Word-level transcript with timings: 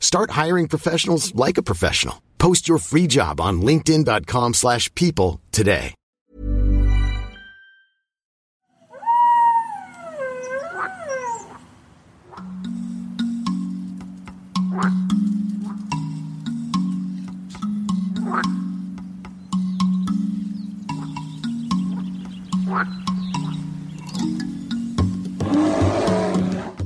Start 0.00 0.30
hiring 0.30 0.66
professionals 0.68 1.32
like 1.34 1.58
a 1.58 1.62
professional. 1.62 2.22
Post 2.38 2.68
your 2.68 2.78
free 2.78 3.06
job 3.06 3.40
on 3.40 3.60
linkedin.com/people 3.62 4.54
slash 4.54 4.92
people 4.94 5.40
today. 5.52 5.94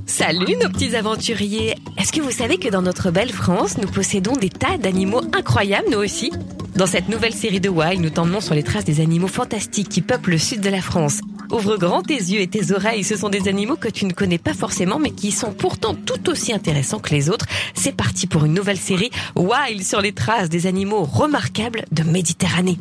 Salut 0.07 0.57
nos 0.57 0.69
petits 0.69 0.95
aventuriers 0.95 1.82
Est-ce 2.02 2.11
que 2.11 2.20
vous 2.20 2.33
savez 2.33 2.59
que 2.59 2.69
dans 2.69 2.83
notre 2.83 3.12
belle 3.12 3.30
France, 3.30 3.79
nous 3.79 3.87
possédons 3.87 4.33
des 4.33 4.48
tas 4.48 4.77
d'animaux 4.77 5.21
incroyables, 5.32 5.87
nous 5.88 5.99
aussi? 5.99 6.32
Dans 6.74 6.88
cette 6.88 7.09
nouvelle 7.09 7.32
série 7.32 7.60
de 7.60 7.68
Wild, 7.68 8.01
nous 8.01 8.10
t'emmenons 8.10 8.40
sur 8.40 8.57
les 8.57 8.65
traces 8.65 8.85
des 8.85 9.01
animaux 9.01 9.29
fantastiques 9.29 9.88
qui 9.88 10.01
peuplent 10.01 10.30
le 10.32 10.38
sud 10.38 10.60
de 10.60 10.68
la 10.68 10.80
France. 10.80 11.21
Ouvre 11.52 11.77
grand 11.77 12.02
tes 12.02 12.16
yeux 12.16 12.40
et 12.40 12.49
tes 12.49 12.73
oreilles, 12.73 13.04
ce 13.04 13.16
sont 13.16 13.29
des 13.29 13.46
animaux 13.46 13.77
que 13.77 13.87
tu 13.87 14.04
ne 14.04 14.12
connais 14.12 14.38
pas 14.38 14.52
forcément, 14.52 14.99
mais 14.99 15.12
qui 15.12 15.30
sont 15.30 15.52
pourtant 15.52 15.95
tout 15.95 16.29
aussi 16.29 16.52
intéressants 16.52 16.99
que 16.99 17.15
les 17.15 17.30
autres. 17.30 17.46
C'est 17.74 17.95
parti 17.95 18.27
pour 18.27 18.46
une 18.46 18.55
nouvelle 18.55 18.79
série 18.79 19.12
Wild 19.37 19.84
sur 19.84 20.01
les 20.01 20.12
traces 20.12 20.49
des 20.49 20.66
animaux 20.66 21.05
remarquables 21.05 21.84
de 21.93 22.02
Méditerranée. 22.02 22.79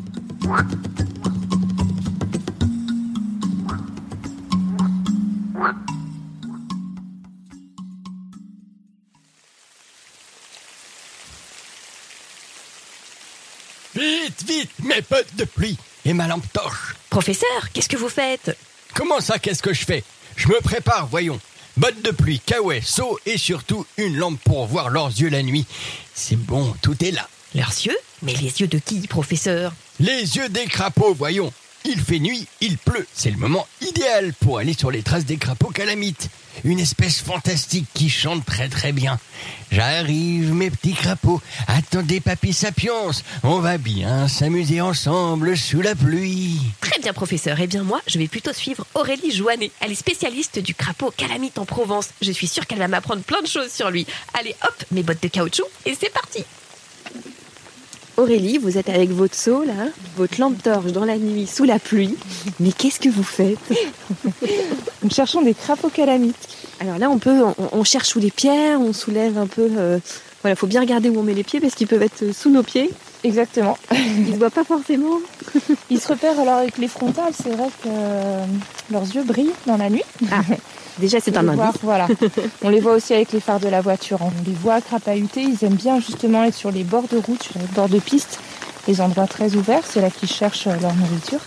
Vite, 14.41 14.49
vite, 14.49 14.71
mes 14.83 15.01
bottes 15.01 15.35
de 15.35 15.43
pluie 15.43 15.77
et 16.05 16.13
ma 16.13 16.27
lampe 16.27 16.51
torche. 16.53 16.95
Professeur, 17.09 17.69
qu'est-ce 17.73 17.89
que 17.89 17.97
vous 17.97 18.09
faites? 18.09 18.57
Comment 18.93 19.19
ça, 19.19 19.39
qu'est-ce 19.39 19.61
que 19.61 19.73
je 19.73 19.85
fais? 19.85 20.03
Je 20.35 20.47
me 20.47 20.59
prépare, 20.61 21.07
voyons. 21.07 21.39
Bottes 21.77 22.01
de 22.01 22.11
pluie, 22.11 22.39
caouet, 22.39 22.81
seau 22.81 23.19
et 23.25 23.37
surtout 23.37 23.85
une 23.97 24.17
lampe 24.17 24.39
pour 24.43 24.65
voir 24.65 24.89
leurs 24.89 25.09
yeux 25.09 25.29
la 25.29 25.43
nuit. 25.43 25.65
C'est 26.13 26.37
bon, 26.37 26.73
tout 26.81 27.03
est 27.03 27.11
là. 27.11 27.27
Leurs 27.55 27.69
yeux? 27.69 27.97
Mais 28.21 28.33
les 28.33 28.61
yeux 28.61 28.67
de 28.67 28.79
qui, 28.79 29.07
professeur? 29.07 29.73
Les 29.99 30.37
yeux 30.37 30.49
des 30.49 30.65
crapauds, 30.65 31.13
voyons. 31.13 31.51
Il 31.85 31.99
fait 31.99 32.19
nuit, 32.19 32.47
il 32.61 32.77
pleut. 32.77 33.07
C'est 33.13 33.31
le 33.31 33.37
moment 33.37 33.67
idéal 33.81 34.33
pour 34.39 34.59
aller 34.59 34.73
sur 34.73 34.91
les 34.91 35.03
traces 35.03 35.25
des 35.25 35.37
crapauds 35.37 35.71
calamites. 35.71 36.29
Une 36.63 36.79
espèce 36.79 37.21
fantastique 37.21 37.87
qui 37.93 38.09
chante 38.09 38.45
très 38.45 38.69
très 38.69 38.91
bien. 38.91 39.19
J'arrive, 39.71 40.53
mes 40.53 40.69
petits 40.69 40.93
crapauds. 40.93 41.41
Attendez, 41.67 42.19
papy 42.19 42.53
sapiens. 42.53 43.11
On 43.43 43.59
va 43.59 43.77
bien 43.77 44.27
s'amuser 44.27 44.81
ensemble 44.81 45.57
sous 45.57 45.81
la 45.81 45.95
pluie. 45.95 46.59
Très 46.81 46.99
bien, 46.99 47.13
professeur. 47.13 47.57
Eh 47.59 47.67
bien, 47.67 47.83
moi, 47.83 48.01
je 48.07 48.19
vais 48.19 48.27
plutôt 48.27 48.53
suivre 48.53 48.85
Aurélie 48.93 49.31
Joannet. 49.31 49.71
Elle 49.79 49.91
est 49.91 49.95
spécialiste 49.95 50.59
du 50.59 50.75
crapaud 50.75 51.11
calamite 51.15 51.57
en 51.57 51.65
Provence. 51.65 52.09
Je 52.21 52.31
suis 52.31 52.47
sûre 52.47 52.67
qu'elle 52.67 52.79
va 52.79 52.87
m'apprendre 52.87 53.23
plein 53.23 53.41
de 53.41 53.47
choses 53.47 53.71
sur 53.71 53.89
lui. 53.89 54.05
Allez, 54.33 54.55
hop, 54.63 54.85
mes 54.91 55.03
bottes 55.03 55.23
de 55.23 55.29
caoutchouc, 55.29 55.67
et 55.85 55.95
c'est 55.99 56.11
parti 56.11 56.43
Aurélie, 58.17 58.57
vous 58.57 58.77
êtes 58.77 58.89
avec 58.89 59.09
votre 59.11 59.35
seau 59.35 59.63
là, 59.63 59.87
votre 60.17 60.39
lampe 60.39 60.61
torche 60.61 60.91
dans 60.91 61.05
la 61.05 61.17
nuit 61.17 61.47
sous 61.47 61.63
la 61.63 61.79
pluie. 61.79 62.15
Mais 62.59 62.71
qu'est-ce 62.71 62.99
que 62.99 63.09
vous 63.09 63.23
faites 63.23 63.57
Nous 65.03 65.09
cherchons 65.09 65.41
des 65.41 65.53
crapauds 65.53 65.89
calamites. 65.89 66.47
Alors 66.79 66.97
là, 66.97 67.09
on 67.09 67.17
peut, 67.19 67.41
on, 67.43 67.55
on 67.71 67.83
cherche 67.83 68.09
sous 68.09 68.19
les 68.19 68.31
pierres, 68.31 68.79
on 68.81 68.93
soulève 68.93 69.37
un 69.37 69.47
peu. 69.47 69.69
euh, 69.77 69.99
voilà, 70.41 70.55
faut 70.55 70.67
bien 70.67 70.81
regarder 70.81 71.09
où 71.09 71.19
on 71.19 71.23
met 71.23 71.33
les 71.33 71.43
pieds 71.43 71.59
parce 71.59 71.73
qu'ils 71.75 71.87
peuvent 71.87 72.01
être 72.01 72.33
sous 72.33 72.49
nos 72.49 72.63
pieds. 72.63 72.89
Exactement. 73.23 73.77
Ils 73.91 74.33
se 74.33 74.37
voient 74.39 74.49
pas 74.49 74.63
forcément. 74.63 75.19
Ils 75.89 75.99
se 76.01 76.07
repèrent 76.07 76.39
alors 76.39 76.55
avec 76.55 76.77
les 76.79 76.87
frontales. 76.87 77.33
C'est 77.33 77.51
vrai 77.51 77.67
que 77.83 77.87
euh, 77.87 78.43
leurs 78.91 79.03
yeux 79.03 79.23
brillent 79.23 79.53
dans 79.67 79.77
la 79.77 79.89
nuit. 79.89 80.03
Déjà, 81.01 81.19
c'est 81.19 81.35
On 81.35 81.39
un 81.39 81.51
les 81.51 81.55
voit, 81.55 81.65
indice. 81.65 81.81
Voilà. 81.83 82.07
On 82.63 82.69
les 82.69 82.79
voit 82.79 82.93
aussi 82.93 83.13
avec 83.13 83.33
les 83.33 83.39
phares 83.39 83.59
de 83.59 83.67
la 83.67 83.81
voiture. 83.81 84.19
On 84.21 84.31
les 84.47 84.53
voit 84.53 84.79
crapahuter. 84.81 85.41
Ils 85.41 85.65
aiment 85.65 85.73
bien 85.73 85.99
justement 85.99 86.43
être 86.43 86.55
sur 86.55 86.71
les 86.71 86.83
bords 86.83 87.07
de 87.11 87.17
route, 87.17 87.41
sur 87.41 87.59
les 87.59 87.65
bords 87.75 87.89
de 87.89 87.99
piste, 87.99 88.39
les 88.87 89.01
endroits 89.01 89.27
très 89.27 89.55
ouverts. 89.55 89.83
C'est 89.83 89.99
là 89.99 90.11
qu'ils 90.11 90.29
cherchent 90.29 90.67
euh, 90.67 90.79
leur 90.79 90.93
nourriture. 90.95 91.39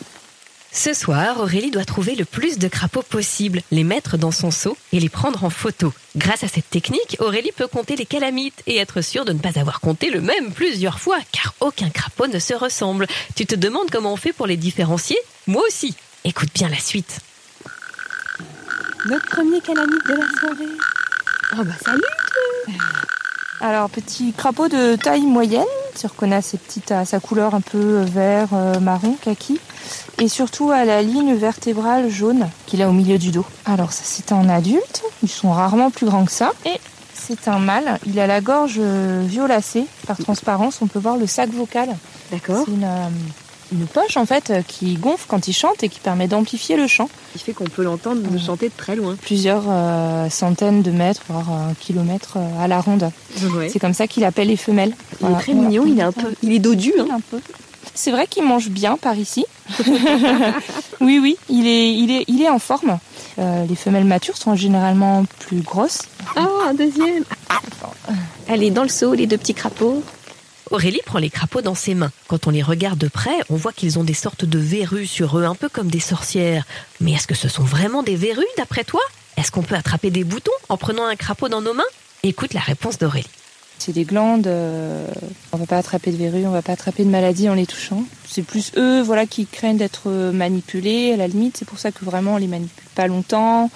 Ce 0.76 0.92
soir, 0.92 1.38
Aurélie 1.38 1.70
doit 1.70 1.84
trouver 1.84 2.16
le 2.16 2.24
plus 2.24 2.58
de 2.58 2.66
crapauds 2.66 3.02
possible, 3.02 3.62
les 3.70 3.84
mettre 3.84 4.18
dans 4.18 4.32
son 4.32 4.50
seau 4.50 4.76
et 4.92 4.98
les 4.98 5.08
prendre 5.08 5.44
en 5.44 5.50
photo. 5.50 5.92
Grâce 6.16 6.42
à 6.42 6.48
cette 6.48 6.68
technique, 6.68 7.16
Aurélie 7.20 7.52
peut 7.56 7.68
compter 7.68 7.94
les 7.94 8.06
calamites 8.06 8.60
et 8.66 8.78
être 8.78 9.00
sûre 9.00 9.24
de 9.24 9.32
ne 9.32 9.38
pas 9.38 9.56
avoir 9.60 9.78
compté 9.80 10.10
le 10.10 10.20
même 10.20 10.50
plusieurs 10.50 10.98
fois, 10.98 11.18
car 11.30 11.54
aucun 11.60 11.90
crapaud 11.90 12.26
ne 12.26 12.40
se 12.40 12.54
ressemble. 12.54 13.06
Tu 13.36 13.46
te 13.46 13.54
demandes 13.54 13.88
comment 13.92 14.12
on 14.12 14.16
fait 14.16 14.32
pour 14.32 14.48
les 14.48 14.56
différencier? 14.56 15.16
Moi 15.46 15.62
aussi. 15.68 15.94
Écoute 16.24 16.50
bien 16.52 16.68
la 16.68 16.78
suite. 16.80 17.20
Notre 19.06 19.26
premier 19.26 19.60
calamite 19.60 20.06
de 20.06 20.14
la 20.14 20.26
soirée. 20.40 20.72
Ah 21.52 21.62
bah 21.62 21.74
salut 21.84 22.00
Alors, 23.60 23.90
petit 23.90 24.32
crapaud 24.32 24.68
de 24.68 24.96
taille 24.96 25.26
moyenne. 25.26 25.62
Tu 25.98 26.06
reconnais 26.06 26.40
ses 26.40 26.56
petites, 26.56 26.90
à 26.90 27.04
sa 27.04 27.20
couleur 27.20 27.54
un 27.54 27.60
peu 27.60 28.00
vert, 28.00 28.48
euh, 28.54 28.80
marron, 28.80 29.16
kaki. 29.20 29.60
Et 30.18 30.28
surtout 30.28 30.70
à 30.70 30.86
la 30.86 31.02
ligne 31.02 31.34
vertébrale 31.34 32.08
jaune 32.08 32.48
qu'il 32.64 32.80
a 32.80 32.88
au 32.88 32.92
milieu 32.92 33.18
du 33.18 33.30
dos. 33.30 33.44
Alors, 33.66 33.92
ça, 33.92 34.02
c'est 34.04 34.32
un 34.32 34.48
adulte. 34.48 35.02
Ils 35.22 35.28
sont 35.28 35.52
rarement 35.52 35.90
plus 35.90 36.06
grands 36.06 36.24
que 36.24 36.32
ça. 36.32 36.52
Et 36.64 36.80
c'est 37.12 37.46
un 37.48 37.58
mâle. 37.58 37.98
Il 38.06 38.18
a 38.20 38.26
la 38.26 38.40
gorge 38.40 38.76
euh, 38.78 39.22
violacée. 39.26 39.84
Par 40.06 40.16
transparence, 40.16 40.80
on 40.80 40.86
peut 40.86 40.98
voir 40.98 41.18
le 41.18 41.26
sac 41.26 41.50
vocal. 41.50 41.94
D'accord. 42.30 42.64
C'est 42.64 42.72
une, 42.72 42.84
euh, 42.84 43.08
une 43.74 43.86
poche, 43.86 44.16
en 44.16 44.24
fait, 44.26 44.50
euh, 44.50 44.62
qui 44.66 44.94
gonfle 44.94 45.24
quand 45.28 45.48
il 45.48 45.52
chante 45.52 45.82
et 45.82 45.88
qui 45.88 46.00
permet 46.00 46.28
d'amplifier 46.28 46.76
le 46.76 46.86
chant. 46.86 47.08
Qui 47.32 47.38
fait 47.40 47.52
qu'on 47.52 47.64
peut 47.64 47.82
l'entendre 47.82 48.20
chanter 48.38 48.68
de 48.68 48.74
très 48.76 48.96
loin. 48.96 49.16
Plusieurs 49.20 49.64
euh, 49.68 50.28
centaines 50.30 50.82
de 50.82 50.90
mètres, 50.90 51.22
voire 51.28 51.50
un 51.50 51.74
kilomètre 51.80 52.34
euh, 52.36 52.62
à 52.64 52.68
la 52.68 52.80
ronde. 52.80 53.10
Ouais. 53.56 53.68
C'est 53.68 53.78
comme 53.78 53.94
ça 53.94 54.06
qu'il 54.06 54.24
appelle 54.24 54.48
les 54.48 54.56
femelles. 54.56 54.94
Il 54.94 55.14
est 55.14 55.28
Voilà. 55.28 55.38
très 55.38 55.52
mignon, 55.54 55.84
il 55.86 55.98
est 55.98 56.02
un 56.02 56.12
peu, 56.12 56.32
il 56.42 56.52
est 56.52 56.58
dodu. 56.58 56.92
Hein. 56.98 57.06
Un 57.12 57.20
peu. 57.20 57.40
C'est 57.94 58.10
vrai 58.10 58.26
qu'il 58.26 58.44
mange 58.44 58.70
bien 58.70 58.96
par 58.96 59.16
ici. 59.16 59.44
oui, 61.00 61.18
oui, 61.20 61.36
il 61.48 61.66
est, 61.66 61.92
il 61.94 62.10
est, 62.10 62.24
il 62.28 62.42
est 62.42 62.48
en 62.48 62.58
forme. 62.58 62.98
Euh, 63.38 63.64
les 63.68 63.76
femelles 63.76 64.04
matures 64.04 64.36
sont 64.36 64.54
généralement 64.56 65.24
plus 65.40 65.60
grosses. 65.60 66.02
Ah, 66.36 66.46
un 66.68 66.74
deuxième. 66.74 67.24
Allez, 68.48 68.70
dans 68.70 68.82
le 68.82 68.88
seau, 68.88 69.14
les 69.14 69.26
deux 69.26 69.38
petits 69.38 69.54
crapauds. 69.54 70.02
Aurélie 70.70 71.00
prend 71.04 71.18
les 71.18 71.30
crapauds 71.30 71.62
dans 71.62 71.74
ses 71.74 71.94
mains. 71.94 72.10
Quand 72.26 72.46
on 72.46 72.50
les 72.50 72.62
regarde 72.62 72.98
de 72.98 73.08
près, 73.08 73.36
on 73.50 73.56
voit 73.56 73.72
qu'ils 73.72 73.98
ont 73.98 74.04
des 74.04 74.14
sortes 74.14 74.44
de 74.44 74.58
verrues 74.58 75.06
sur 75.06 75.38
eux, 75.38 75.44
un 75.44 75.54
peu 75.54 75.68
comme 75.68 75.88
des 75.88 76.00
sorcières. 76.00 76.64
Mais 77.00 77.12
est-ce 77.12 77.26
que 77.26 77.34
ce 77.34 77.48
sont 77.48 77.64
vraiment 77.64 78.02
des 78.02 78.16
verrues, 78.16 78.44
d'après 78.56 78.84
toi? 78.84 79.02
Est-ce 79.36 79.50
qu'on 79.50 79.62
peut 79.62 79.74
attraper 79.74 80.10
des 80.10 80.24
boutons 80.24 80.52
en 80.68 80.76
prenant 80.76 81.04
un 81.04 81.16
crapaud 81.16 81.48
dans 81.48 81.60
nos 81.60 81.74
mains? 81.74 81.82
Écoute 82.22 82.54
la 82.54 82.60
réponse 82.60 82.98
d'Aurélie. 82.98 83.26
C'est 83.78 83.92
des 83.92 84.04
glandes. 84.04 84.46
euh, 84.46 85.06
on 85.52 85.56
va 85.56 85.66
pas 85.66 85.76
attraper 85.76 86.12
de 86.12 86.16
verrues, 86.16 86.46
on 86.46 86.52
va 86.52 86.62
pas 86.62 86.72
attraper 86.72 87.04
de 87.04 87.10
maladies 87.10 87.48
en 87.48 87.54
les 87.54 87.66
touchant. 87.66 88.04
C'est 88.26 88.42
plus 88.42 88.72
eux, 88.76 89.02
voilà, 89.02 89.26
qui 89.26 89.46
craignent 89.46 89.76
d'être 89.76 90.08
manipulés. 90.10 91.12
À 91.12 91.16
la 91.16 91.26
limite, 91.26 91.56
c'est 91.58 91.64
pour 91.66 91.78
ça 91.78 91.92
que 91.92 92.04
vraiment 92.04 92.34
on 92.34 92.38
les 92.38 92.46
manipule 92.46 92.88
pas 92.94 93.08
longtemps. 93.08 93.70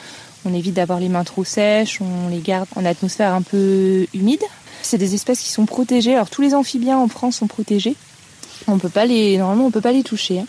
On 0.44 0.54
évite 0.54 0.74
d'avoir 0.74 1.00
les 1.00 1.08
mains 1.08 1.24
trop 1.24 1.44
sèches. 1.44 2.00
On 2.00 2.28
les 2.28 2.38
garde 2.38 2.68
en 2.76 2.84
atmosphère 2.84 3.34
un 3.34 3.42
peu 3.42 4.06
humide. 4.14 4.42
C'est 4.82 4.98
des 4.98 5.14
espèces 5.14 5.40
qui 5.40 5.50
sont 5.50 5.66
protégées. 5.66 6.14
Alors 6.14 6.30
tous 6.30 6.42
les 6.42 6.54
amphibiens 6.54 6.98
en 6.98 7.08
France 7.08 7.36
sont 7.36 7.46
protégés. 7.46 7.96
On 8.66 8.78
peut 8.78 8.90
normalement, 9.38 9.66
on 9.66 9.70
peut 9.70 9.80
pas 9.80 9.92
les 9.92 10.02
toucher. 10.02 10.40
hein. 10.40 10.46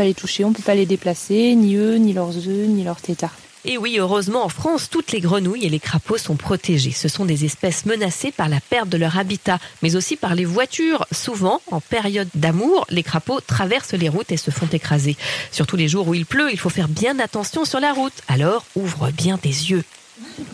On 0.00 0.04
peut 0.04 0.14
peut 0.52 0.62
pas 0.62 0.74
les 0.74 0.86
déplacer, 0.86 1.54
ni 1.56 1.74
eux, 1.74 1.96
ni 1.96 2.12
leurs 2.12 2.36
œufs, 2.36 2.68
ni 2.68 2.84
leurs 2.84 3.00
tétards. 3.00 3.34
Et 3.64 3.76
oui, 3.76 3.96
heureusement, 3.98 4.44
en 4.44 4.48
France, 4.48 4.88
toutes 4.88 5.10
les 5.12 5.20
grenouilles 5.20 5.66
et 5.66 5.68
les 5.68 5.80
crapauds 5.80 6.16
sont 6.16 6.36
protégés. 6.36 6.92
Ce 6.92 7.08
sont 7.08 7.24
des 7.24 7.44
espèces 7.44 7.84
menacées 7.84 8.30
par 8.30 8.48
la 8.48 8.60
perte 8.60 8.88
de 8.88 8.96
leur 8.96 9.18
habitat, 9.18 9.58
mais 9.82 9.96
aussi 9.96 10.16
par 10.16 10.34
les 10.36 10.44
voitures. 10.44 11.04
Souvent, 11.10 11.60
en 11.70 11.80
période 11.80 12.28
d'amour, 12.34 12.86
les 12.88 13.02
crapauds 13.02 13.40
traversent 13.40 13.94
les 13.94 14.08
routes 14.08 14.30
et 14.30 14.36
se 14.36 14.50
font 14.52 14.68
écraser. 14.72 15.16
Surtout 15.50 15.76
les 15.76 15.88
jours 15.88 16.06
où 16.08 16.14
il 16.14 16.24
pleut, 16.24 16.50
il 16.52 16.58
faut 16.58 16.70
faire 16.70 16.88
bien 16.88 17.18
attention 17.18 17.64
sur 17.64 17.80
la 17.80 17.92
route. 17.92 18.14
Alors, 18.28 18.64
ouvre 18.76 19.10
bien 19.10 19.36
tes 19.36 19.48
yeux. 19.48 19.82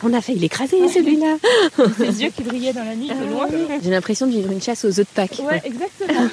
On 0.03 0.13
a 0.13 0.21
failli 0.21 0.39
l'écraser 0.39 0.89
celui-là. 0.89 1.37
Ses 1.99 2.23
yeux 2.23 2.31
qui 2.31 2.43
brillaient 2.43 2.73
dans 2.73 2.85
la 2.85 2.95
nuit 2.95 3.09
de 3.09 3.33
loin. 3.33 3.49
J'ai 3.83 3.91
l'impression 3.91 4.27
de 4.27 4.33
vivre 4.33 4.51
une 4.51 4.63
chasse 4.63 4.85
aux 4.85 4.89
œufs 4.89 4.97
de 4.99 5.15
Pâques. 5.15 5.41
Ouais, 5.43 5.63
exactement. 5.65 6.29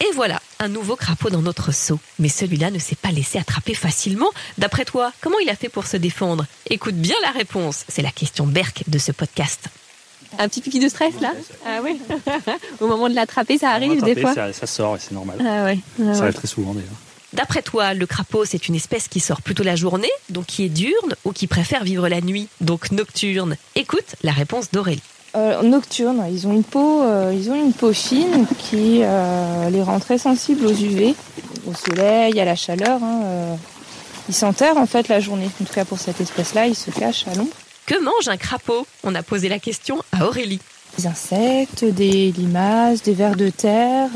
Et 0.00 0.12
voilà, 0.14 0.40
un 0.60 0.68
nouveau 0.68 0.96
crapaud 0.96 1.30
dans 1.30 1.42
notre 1.42 1.72
seau. 1.72 1.98
Mais 2.18 2.28
celui-là 2.28 2.70
ne 2.70 2.78
s'est 2.78 2.96
pas 2.96 3.10
laissé 3.10 3.38
attraper 3.38 3.74
facilement. 3.74 4.28
D'après 4.58 4.84
toi, 4.84 5.12
comment 5.20 5.38
il 5.40 5.48
a 5.48 5.56
fait 5.56 5.68
pour 5.68 5.86
se 5.86 5.96
défendre? 5.96 6.46
Écoute 6.70 6.96
bien 6.96 7.16
la 7.22 7.30
réponse. 7.30 7.84
C'est 7.88 8.02
la 8.02 8.10
question 8.10 8.46
Berk 8.46 8.84
de 8.86 8.98
ce 8.98 9.12
podcast. 9.12 9.68
Un 10.38 10.48
petit 10.48 10.60
pipi 10.60 10.80
de 10.80 10.88
stress 10.88 11.14
là? 11.20 11.32
Ah 11.64 11.78
oui. 11.82 11.98
Au 12.80 12.86
moment 12.86 13.08
de 13.08 13.14
l'attraper, 13.14 13.58
ça 13.58 13.70
arrive 13.70 14.02
des 14.02 14.20
fois. 14.20 14.34
Ça, 14.34 14.52
ça 14.52 14.66
sort 14.66 14.96
et 14.96 14.98
c'est 15.00 15.12
normal. 15.12 15.38
Ah 15.40 15.64
ouais. 15.64 15.78
Ah 16.00 16.14
Ça 16.14 16.22
arrive 16.22 16.34
très 16.34 16.48
souvent 16.48 16.74
d'ailleurs. 16.74 16.90
D'après 17.36 17.60
toi, 17.60 17.92
le 17.92 18.06
crapaud, 18.06 18.46
c'est 18.46 18.66
une 18.66 18.74
espèce 18.74 19.08
qui 19.08 19.20
sort 19.20 19.42
plutôt 19.42 19.62
la 19.62 19.76
journée, 19.76 20.08
donc 20.30 20.46
qui 20.46 20.64
est 20.64 20.70
diurne, 20.70 21.14
ou 21.26 21.32
qui 21.32 21.46
préfère 21.46 21.84
vivre 21.84 22.08
la 22.08 22.22
nuit, 22.22 22.48
donc 22.62 22.90
nocturne? 22.92 23.58
Écoute 23.74 24.16
la 24.22 24.32
réponse 24.32 24.70
d'Aurélie. 24.72 25.02
Euh, 25.36 25.60
nocturnes, 25.60 26.24
ils 26.32 26.46
ont 26.46 26.54
une 26.54 26.64
peau, 26.64 27.02
euh, 27.02 27.34
ils 27.38 27.50
ont 27.50 27.54
une 27.54 27.74
peau 27.74 27.92
fine 27.92 28.46
qui 28.58 29.00
euh, 29.02 29.68
les 29.68 29.82
rend 29.82 30.00
très 30.00 30.16
sensibles 30.16 30.64
aux 30.64 30.72
UV, 30.72 31.14
au 31.66 31.74
soleil, 31.74 32.40
à 32.40 32.46
la 32.46 32.56
chaleur. 32.56 33.04
hein. 33.04 33.58
Ils 34.30 34.34
s'enterrent 34.34 34.78
en 34.78 34.86
fait 34.86 35.08
la 35.08 35.20
journée. 35.20 35.50
En 35.60 35.64
tout 35.66 35.74
cas 35.74 35.84
pour 35.84 35.98
cette 35.98 36.22
espèce-là, 36.22 36.66
ils 36.68 36.74
se 36.74 36.90
cachent 36.90 37.28
à 37.28 37.34
l'ombre. 37.34 37.52
Que 37.84 38.02
mange 38.02 38.28
un 38.28 38.38
crapaud? 38.38 38.86
On 39.04 39.14
a 39.14 39.22
posé 39.22 39.50
la 39.50 39.58
question 39.58 39.98
à 40.18 40.24
Aurélie. 40.24 40.60
Des 40.96 41.06
insectes, 41.06 41.84
des 41.84 42.32
limaces, 42.32 43.02
des 43.02 43.12
vers 43.12 43.36
de 43.36 43.50
terre. 43.50 44.08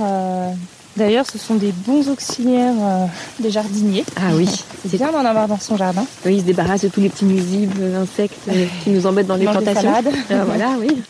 D'ailleurs, 0.97 1.27
ce 1.31 1.39
sont 1.39 1.55
des 1.55 1.73
bons 1.73 2.09
auxiliaires 2.09 2.75
euh, 2.81 3.07
des 3.39 3.51
jardiniers. 3.51 4.05
Ah 4.17 4.35
oui. 4.35 4.49
C'est 4.89 4.97
bien 4.97 5.13
d'en 5.13 5.25
avoir 5.25 5.49
dans 5.49 5.59
son 5.59 5.77
jardin. 5.77 6.05
Oui, 6.25 6.35
ils 6.35 6.41
se 6.41 6.45
débarrassent 6.45 6.83
de 6.83 6.89
tous 6.89 7.01
les 7.01 7.09
petits 7.09 7.25
nuisibles, 7.25 7.95
insectes 7.95 8.49
euh, 8.49 8.67
qui 8.83 8.91
nous 8.91 9.07
embêtent 9.07 9.27
dans 9.29 9.37
les 9.37 9.45
plantations. 9.47 9.83
salades. 9.83 10.13
Ah, 10.31 10.45
voilà, 10.45 10.77
oui. 10.79 11.03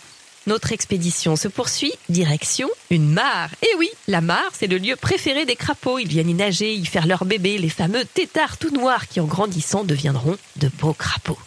Notre 0.47 0.73
expédition 0.73 1.37
se 1.37 1.49
poursuit, 1.49 1.93
direction 2.09 2.69
une 2.91 3.09
mare. 3.11 3.51
Et 3.63 3.77
oui, 3.79 3.91
la 4.09 4.21
mare, 4.21 4.51
c'est 4.53 4.67
le 4.67 4.79
lieu 4.79 4.97
préféré 4.97 5.45
des 5.45 5.57
crapauds. 5.57 5.99
Ils 5.99 6.09
viennent 6.09 6.31
y 6.31 6.35
nager, 6.35 6.75
y 6.75 6.87
faire 6.87 7.07
leur 7.07 7.25
bébé, 7.25 7.59
les 7.59 7.69
fameux 7.69 8.05
têtards 8.05 8.57
tout 8.57 8.71
noirs 8.71 9.07
qui 9.07 9.21
en 9.21 9.27
grandissant 9.27 9.85
deviendront 9.85 10.37
de 10.57 10.71
beaux 10.81 10.95
crapauds. 10.95 11.39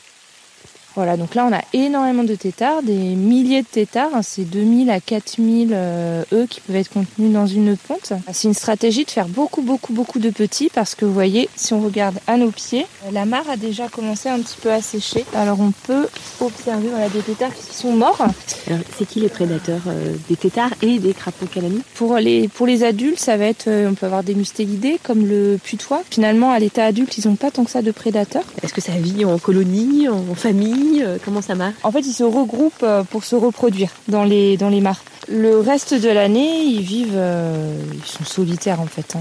Voilà, 0.96 1.18
donc 1.18 1.34
là 1.34 1.48
on 1.50 1.54
a 1.54 1.62
énormément 1.74 2.24
de 2.24 2.36
têtards, 2.36 2.84
des 2.84 2.94
milliers 2.94 3.64
de 3.64 3.68
têtards, 3.68 4.12
hein, 4.14 4.22
c'est 4.22 4.44
2000 4.44 4.92
à 4.92 5.00
4000 5.00 5.72
euh, 5.74 6.24
œufs 6.32 6.48
qui 6.48 6.62
peuvent 6.62 6.76
être 6.76 6.92
contenus 6.92 7.34
dans 7.34 7.48
une 7.48 7.76
ponte. 7.76 8.14
C'est 8.32 8.48
une 8.48 8.54
stratégie 8.54 9.04
de 9.04 9.10
faire 9.10 9.28
beaucoup 9.28 9.62
beaucoup 9.62 9.94
beaucoup 9.94 10.20
de 10.20 10.30
petits 10.30 10.70
parce 10.74 10.94
que 10.94 11.06
vous 11.06 11.14
voyez, 11.14 11.50
si 11.56 11.74
on 11.74 11.82
regarde 11.82 12.20
à 12.28 12.38
nos 12.38 12.52
pieds, 12.52 12.86
la 13.12 13.26
mare 13.26 13.50
a 13.50 13.58
déjà 13.58 13.88
commencé 13.88 14.30
un 14.30 14.40
petit 14.40 14.58
peu 14.62 14.72
à 14.72 14.82
sécher. 14.82 15.26
Alors 15.36 15.60
on 15.60 15.72
peut 15.72 16.08
observer 16.42 16.90
voilà, 16.90 17.10
des 17.10 17.22
têtards 17.22 17.54
qui 17.56 17.76
sont 17.76 17.94
morts. 17.94 18.22
Alors, 18.68 18.80
c'est 18.98 19.08
qui 19.08 19.20
les 19.20 19.30
prédateurs 19.30 19.82
euh, 19.88 20.16
Des 20.30 20.36
têtards 20.36 20.74
et 20.82 21.00
des 21.00 21.14
crapauds 21.14 21.48
calamites 21.48 21.86
Pour 21.96 22.16
les, 22.18 22.48
pour 22.48 22.68
les 22.68 22.84
adultes, 22.84 23.20
ça 23.20 23.38
va 23.38 23.46
être, 23.46 23.68
euh, 23.68 23.90
on 23.90 23.94
peut 23.94 24.06
avoir 24.06 24.24
des 24.24 24.36
mustélidés 24.36 25.00
comme 25.02 25.26
le 25.26 25.60
putois. 25.62 26.04
Finalement, 26.10 26.52
à 26.52 26.60
l'état 26.60 26.86
adulte, 26.86 27.18
ils 27.18 27.28
n'ont 27.28 27.36
pas 27.36 27.52
tant 27.52 27.64
que 27.64 27.72
ça 27.72 27.82
de 27.82 27.92
prédateurs. 27.92 28.44
Est-ce 28.62 28.74
que 28.74 28.82
ça 28.82 28.94
vit 28.94 29.26
en 29.26 29.38
colonie, 29.40 30.08
en 30.08 30.36
famille? 30.36 30.83
Euh, 31.02 31.18
Comment 31.24 31.42
ça 31.42 31.56
marche 31.56 31.76
En 31.84 31.92
fait, 31.92 32.02
ils 32.02 32.14
se 32.14 32.24
regroupent 32.24 32.84
euh, 32.84 33.04
pour 33.04 33.24
se 33.24 33.36
reproduire 33.36 33.90
dans 34.08 34.24
les, 34.24 34.58
dans 34.58 34.70
les 34.70 34.82
mares. 34.82 35.04
Le 35.30 35.60
reste 35.60 35.94
de 35.94 36.10
l'année, 36.10 36.64
ils 36.64 36.82
vivent, 36.82 37.16
euh, 37.16 37.82
ils 37.94 38.06
sont 38.06 38.26
solitaires 38.26 38.82
en 38.82 38.86
fait. 38.86 39.16
hein. 39.16 39.20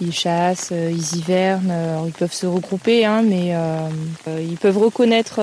Ils, 0.00 0.12
chassent, 0.12 0.70
ils 0.72 1.16
hivernent. 1.18 1.74
ils 2.06 2.12
peuvent 2.12 2.32
se 2.32 2.46
regrouper, 2.46 3.04
hein, 3.04 3.22
mais 3.22 3.52
ils 4.28 4.56
peuvent 4.56 4.78
reconnaître 4.78 5.40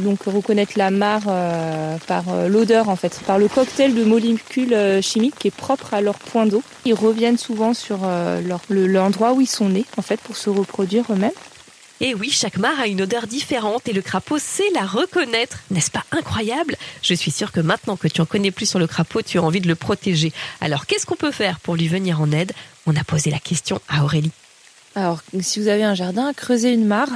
donc 0.00 0.24
reconnaître 0.26 0.74
la 0.76 0.90
mare 0.90 1.22
par 2.06 2.24
l'odeur 2.50 2.90
en 2.90 2.96
fait, 2.96 3.18
par 3.26 3.38
le 3.38 3.48
cocktail 3.48 3.94
de 3.94 4.04
molécules 4.04 4.76
chimiques 5.00 5.36
qui 5.38 5.48
est 5.48 5.56
propre 5.56 5.94
à 5.94 6.02
leur 6.02 6.16
point 6.18 6.44
d'eau. 6.44 6.62
Ils 6.84 6.92
reviennent 6.92 7.38
souvent 7.38 7.72
sur 7.72 8.00
l'endroit 8.68 9.32
où 9.32 9.40
ils 9.40 9.46
sont 9.46 9.70
nés 9.70 9.86
en 9.96 10.02
fait 10.02 10.20
pour 10.20 10.36
se 10.36 10.50
reproduire 10.50 11.04
eux-mêmes. 11.10 11.30
Et 12.06 12.12
oui, 12.12 12.28
chaque 12.28 12.58
mare 12.58 12.78
a 12.80 12.86
une 12.86 13.00
odeur 13.00 13.26
différente 13.26 13.88
et 13.88 13.94
le 13.94 14.02
crapaud 14.02 14.36
sait 14.38 14.68
la 14.74 14.84
reconnaître. 14.84 15.60
N'est-ce 15.70 15.90
pas 15.90 16.04
incroyable? 16.10 16.76
Je 17.00 17.14
suis 17.14 17.30
sûre 17.30 17.50
que 17.50 17.60
maintenant 17.60 17.96
que 17.96 18.08
tu 18.08 18.20
en 18.20 18.26
connais 18.26 18.50
plus 18.50 18.68
sur 18.68 18.78
le 18.78 18.86
crapaud, 18.86 19.22
tu 19.22 19.38
as 19.38 19.42
envie 19.42 19.62
de 19.62 19.68
le 19.68 19.74
protéger. 19.74 20.30
Alors 20.60 20.84
qu'est-ce 20.84 21.06
qu'on 21.06 21.16
peut 21.16 21.30
faire 21.30 21.58
pour 21.60 21.76
lui 21.76 21.88
venir 21.88 22.20
en 22.20 22.30
aide? 22.30 22.52
On 22.84 22.94
a 22.94 23.04
posé 23.04 23.30
la 23.30 23.38
question 23.38 23.80
à 23.88 24.04
Aurélie. 24.04 24.32
Alors, 24.94 25.22
si 25.40 25.60
vous 25.60 25.68
avez 25.68 25.82
un 25.82 25.94
jardin, 25.94 26.34
creusez 26.34 26.74
une 26.74 26.84
mare. 26.84 27.08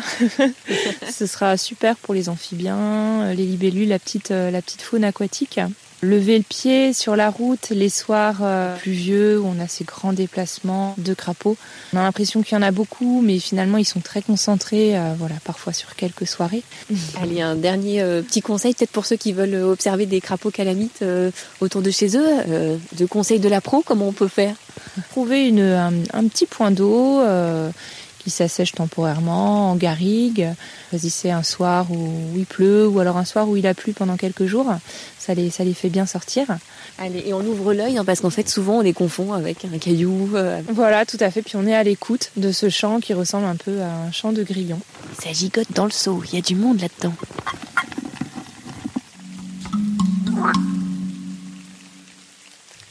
Ce 1.13 1.27
sera 1.27 1.59
super 1.59 1.97
pour 1.97 2.15
les 2.15 2.31
amphibiens, 2.31 3.35
les 3.35 3.45
libellules, 3.45 3.89
la 3.89 3.99
petite, 3.99 4.31
euh, 4.31 4.51
la 4.51 4.63
petite 4.63 4.81
faune 4.81 5.05
aquatique. 5.05 5.61
Levez 6.01 6.39
le 6.39 6.45
pied 6.45 6.93
sur 6.93 7.17
la 7.17 7.31
route 7.31 7.71
les 7.71 7.89
soirs 7.89 8.39
euh, 8.43 8.77
pluvieux 8.77 9.41
où 9.41 9.47
on 9.47 9.61
a 9.61 9.67
ces 9.69 9.85
grands 9.85 10.13
déplacements 10.13 10.95
de 10.99 11.15
crapauds. 11.15 11.57
On 11.93 11.99
a 11.99 12.03
l'impression 12.03 12.43
qu'il 12.43 12.57
y 12.57 12.59
en 12.59 12.63
a 12.63 12.71
beaucoup, 12.71 13.21
mais 13.25 13.39
finalement 13.39 13.79
ils 13.79 13.85
sont 13.85 14.01
très 14.01 14.23
concentrés, 14.23 14.97
euh, 14.97 15.15
voilà, 15.19 15.35
parfois 15.45 15.73
sur 15.73 15.95
quelques 15.97 16.27
soirées. 16.27 16.63
Allez, 17.23 17.41
un 17.41 17.57
dernier 17.57 18.01
euh, 18.03 18.23
petit 18.23 18.43
conseil, 18.43 18.75
peut-être 18.75 18.91
pour 18.91 19.07
ceux 19.07 19.17
qui 19.17 19.33
veulent 19.33 19.63
observer 19.65 20.07
des 20.07 20.21
crapauds 20.21 20.51
calamites 20.51 21.05
autour 21.61 21.83
de 21.83 21.91
chez 21.91 22.17
eux. 22.17 22.39
euh, 22.49 22.77
de 22.97 23.07
conseils 23.07 23.41
de 23.41 23.49
la 23.49 23.61
pro, 23.61 23.83
comment 23.83 24.09
on 24.09 24.13
peut 24.13 24.29
faire? 24.29 24.55
Trouver 25.11 25.49
une, 25.49 25.61
un, 25.61 25.93
un 26.13 26.29
petit 26.29 26.47
point 26.47 26.71
d'eau 26.71 27.21
euh, 27.21 27.71
qui 28.29 28.35
s'assèche 28.35 28.73
temporairement 28.73 29.71
en 29.71 29.77
garrigue. 29.77 30.49
Choisissez 30.91 31.31
un 31.31 31.43
soir 31.43 31.91
où 31.91 32.13
il 32.37 32.45
pleut 32.45 32.87
ou 32.87 33.01
alors 33.01 33.17
un 33.17 33.25
soir 33.25 33.49
où 33.49 33.57
il 33.57 33.67
a 33.67 33.73
plu 33.73 33.95
pendant 33.95 34.19
quelques 34.19 34.45
jours. 34.45 34.71
Ça 35.19 35.33
les, 35.33 35.49
ça 35.49 35.65
les 35.65 35.73
fait 35.73 35.89
bien 35.89 36.05
sortir. 36.05 36.47
Allez, 36.99 37.23
et 37.27 37.33
on 37.33 37.41
ouvre 37.41 37.73
l'œil, 37.73 37.97
hein, 37.97 38.05
parce 38.05 38.21
qu'en 38.21 38.29
fait, 38.29 38.47
souvent, 38.49 38.79
on 38.79 38.81
les 38.83 38.93
confond 38.93 39.33
avec 39.33 39.65
un 39.65 39.79
caillou. 39.79 40.31
euh, 40.35 40.61
Voilà, 40.71 41.07
tout 41.07 41.17
à 41.21 41.31
fait. 41.31 41.41
Puis 41.41 41.57
on 41.57 41.67
est 41.67 41.75
à 41.75 41.83
l'écoute 41.83 42.31
de 42.37 42.53
ce 42.53 42.69
chant 42.69 43.01
qui 43.01 43.15
ressemble 43.15 43.47
un 43.47 43.57
peu 43.57 43.81
à 43.81 43.91
un 44.09 44.13
chant 44.13 44.33
de 44.33 44.43
grillon. 44.43 44.81
ça 45.23 45.33
gigote 45.33 45.73
dans 45.75 45.87
le 45.87 45.91
seau, 45.91 46.23
il 46.31 46.35
y 46.35 46.39
a 46.39 46.43
du 46.43 46.55
monde 46.55 46.81
là-dedans. 46.83 47.15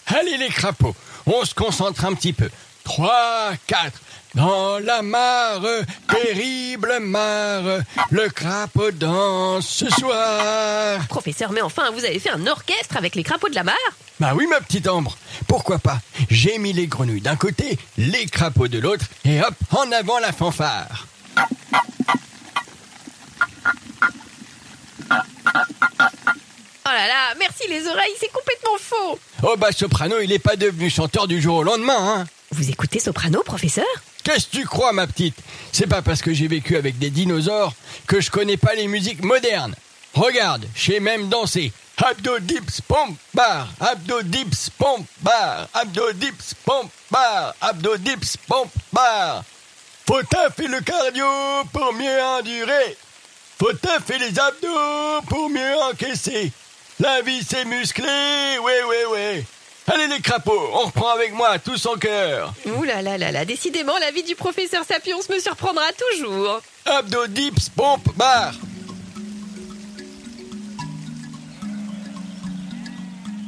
Allez 0.08 0.38
les 0.38 0.50
crapauds, 0.50 0.96
on 1.26 1.44
se 1.46 1.54
concentre 1.54 2.06
un 2.06 2.14
petit 2.14 2.34
peu. 2.34 2.50
3, 2.88 3.52
4. 3.68 3.92
Dans 4.36 4.80
la 4.80 5.02
mare, 5.02 5.62
terrible 6.08 7.00
mare, 7.02 7.82
le 8.12 8.30
crapaud 8.30 8.92
danse 8.92 9.68
ce 9.68 9.90
soir. 9.90 11.06
Professeur, 11.10 11.52
mais 11.52 11.62
enfin, 11.62 11.92
vous 11.92 12.06
avez 12.06 12.18
fait 12.18 12.30
un 12.30 12.48
orchestre 12.48 12.96
avec 12.96 13.16
les 13.16 13.24
crapauds 13.24 13.50
de 13.50 13.56
la 13.56 13.66
mare 13.66 13.76
Bah 14.22 14.32
oui, 14.36 14.48
ma 14.48 14.62
petite 14.62 14.88
Ambre. 14.88 15.18
Pourquoi 15.48 15.80
pas? 15.80 16.00
J'ai 16.30 16.60
mis 16.60 16.72
les 16.72 16.88
grenouilles 16.88 17.20
d'un 17.20 17.36
côté, 17.36 17.78
les 17.98 18.26
crapauds 18.28 18.70
de 18.70 18.80
l'autre, 18.80 19.06
et 19.26 19.42
hop, 19.42 19.54
en 19.72 19.92
avant 19.92 20.20
la 20.20 20.32
fanfare. 20.32 21.08
Oh 26.86 26.94
là 26.94 27.08
là, 27.08 27.36
merci 27.38 27.68
les 27.68 27.86
oreilles, 27.86 28.16
c'est 28.18 28.32
complètement 28.32 28.78
faux 28.80 29.20
Oh 29.44 29.56
bah 29.58 29.74
Soprano, 29.74 30.20
il 30.22 30.32
est 30.32 30.40
pas 30.40 30.56
devenu 30.56 30.90
chanteur 30.90 31.28
du 31.28 31.42
jour 31.42 31.58
au 31.58 31.64
lendemain, 31.64 31.98
hein 32.00 32.26
Vous 32.52 32.70
écoutez 32.70 33.00
Soprano, 33.00 33.44
professeur? 33.44 33.86
Qu'est-ce 34.24 34.48
que 34.48 34.58
tu 34.58 34.66
crois, 34.66 34.94
ma 34.94 35.06
petite? 35.06 35.38
C'est 35.72 35.88
pas 35.88 36.02
parce 36.02 36.22
que 36.22 36.34
j'ai 36.34 36.48
vécu 36.48 36.78
avec 36.78 36.98
des 36.98 37.10
dinosaures 37.10 37.74
que 38.08 38.22
je 38.22 38.32
connais 38.32 38.58
pas 38.58 38.74
les 38.74 38.88
musiques 38.88 39.24
modernes. 39.24 39.76
Regarde, 40.14 40.66
je 40.74 40.94
sais 40.94 41.00
même 41.00 41.28
danser. 41.30 41.74
Abdo 41.98 42.40
dips 42.40 42.82
pompe 42.82 43.18
bar, 43.34 43.70
abdo 43.80 44.22
dips 44.22 44.70
pompe 44.70 45.06
bar, 45.22 45.68
abdo 45.74 46.14
dips 46.14 46.54
pompe 46.64 46.92
bar, 47.12 47.56
abdo 47.60 47.98
dips 47.98 48.38
pompe 48.48 48.72
bar. 48.94 49.44
Faut 50.06 50.24
taffer 50.24 50.68
le 50.68 50.80
cardio 50.82 51.26
pour 51.74 51.92
mieux 51.94 52.22
endurer. 52.22 52.96
Faut 53.60 53.74
taffer 53.74 54.20
les 54.20 54.40
abdos 54.40 55.22
pour 55.28 55.50
mieux 55.50 55.76
encaisser. 55.90 56.52
La 57.00 57.22
vie 57.22 57.44
c'est 57.44 57.66
musclé, 57.66 58.58
ouais 58.64 58.84
ouais 58.84 59.06
ouais. 59.12 59.46
Allez 59.90 60.08
les 60.08 60.20
crapauds, 60.20 60.70
on 60.74 60.88
reprend 60.88 61.10
avec 61.12 61.34
moi 61.34 61.58
tous 61.60 61.86
en 61.86 61.96
cœur. 61.96 62.54
Ouh 62.66 62.84
là 62.84 63.02
là 63.02 63.18
là 63.18 63.32
là, 63.32 63.46
décidément, 63.46 63.98
la 64.00 64.12
vie 64.12 64.24
du 64.24 64.36
professeur 64.36 64.84
Sapiens 64.84 65.16
me 65.30 65.40
surprendra 65.40 65.86
toujours 65.94 66.62
Abdo 66.86 67.26
dips 67.28 67.70
pompe 67.70 68.14
bar. 68.16 68.54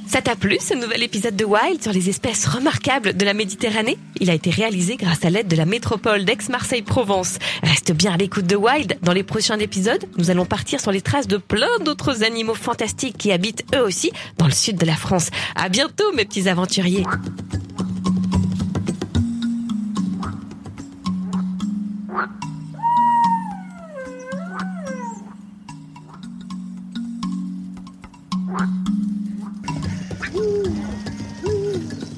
Ça 0.09 0.23
t'a 0.23 0.35
plu 0.35 0.57
ce 0.59 0.73
nouvel 0.73 1.03
épisode 1.03 1.35
de 1.35 1.45
Wild 1.45 1.83
sur 1.83 1.93
les 1.93 2.09
espèces 2.09 2.47
remarquables 2.47 3.15
de 3.15 3.25
la 3.25 3.35
Méditerranée? 3.35 3.99
Il 4.19 4.31
a 4.31 4.33
été 4.33 4.49
réalisé 4.49 4.95
grâce 4.95 5.23
à 5.23 5.29
l'aide 5.29 5.47
de 5.47 5.55
la 5.55 5.67
métropole 5.67 6.25
d'Aix-Marseille-Provence. 6.25 7.37
Reste 7.61 7.91
bien 7.91 8.13
à 8.13 8.17
l'écoute 8.17 8.47
de 8.47 8.55
Wild. 8.55 8.97
Dans 9.03 9.13
les 9.13 9.21
prochains 9.21 9.59
épisodes, 9.59 10.03
nous 10.17 10.31
allons 10.31 10.45
partir 10.45 10.79
sur 10.79 10.91
les 10.91 11.01
traces 11.01 11.27
de 11.27 11.37
plein 11.37 11.77
d'autres 11.85 12.23
animaux 12.23 12.55
fantastiques 12.55 13.19
qui 13.19 13.31
habitent 13.31 13.63
eux 13.75 13.83
aussi 13.83 14.11
dans 14.39 14.47
le 14.47 14.51
sud 14.51 14.77
de 14.77 14.85
la 14.87 14.95
France. 14.95 15.29
À 15.55 15.69
bientôt 15.69 16.11
mes 16.15 16.25
petits 16.25 16.49
aventuriers 16.49 17.03